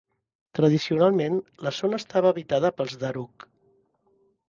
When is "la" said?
1.67-1.75